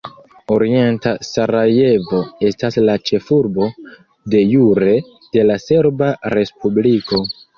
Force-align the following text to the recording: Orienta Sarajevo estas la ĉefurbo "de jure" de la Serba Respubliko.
Orienta 0.53 1.11
Sarajevo 1.27 2.21
estas 2.49 2.77
la 2.87 2.95
ĉefurbo 3.11 3.69
"de 4.35 4.43
jure" 4.55 4.97
de 5.37 5.47
la 5.51 5.61
Serba 5.67 6.11
Respubliko. 6.37 7.23